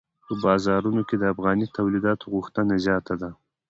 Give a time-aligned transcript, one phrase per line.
[0.25, 3.29] په بازار کې د افغاني تولیداتو غوښتنه زیاته ده.